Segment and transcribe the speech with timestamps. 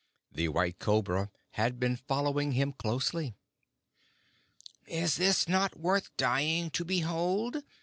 [0.31, 3.35] The White Cobra had been following him closely.
[4.87, 7.57] "Is this not worth dying to behold?"